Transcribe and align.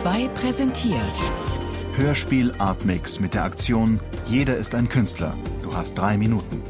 2 0.00 0.28
präsentiert. 0.28 1.00
Hörspiel 1.96 2.52
Artmix 2.58 3.18
mit 3.18 3.32
der 3.32 3.44
Aktion 3.44 3.98
Jeder 4.26 4.58
ist 4.58 4.74
ein 4.74 4.90
Künstler. 4.90 5.32
Du 5.62 5.74
hast 5.74 5.94
drei 5.94 6.18
Minuten. 6.18 6.62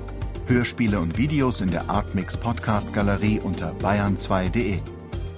Hörspiele 0.47 1.01
und 1.01 1.19
Videos 1.19 1.61
in 1.61 1.73
der 1.73 1.91
Artmix 1.91 2.37
Podcast 2.37 2.93
Galerie 2.93 3.41
unter 3.41 3.73
bayern2.de. 3.83 4.79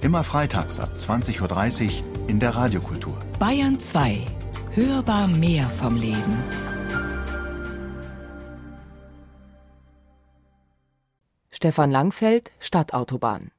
Immer 0.01 0.23
freitags 0.23 0.79
ab 0.79 0.91
20.30 0.95 1.85
Uhr 1.85 2.29
in 2.29 2.39
der 2.39 2.55
Radiokultur. 2.55 3.17
Bayern 3.39 3.79
2. 3.79 4.19
Hörbar 4.73 5.27
mehr 5.27 5.67
vom 5.67 5.95
Leben. 5.95 6.43
Stefan 11.49 11.89
Langfeld, 11.89 12.51
Stadtautobahn. 12.59 13.49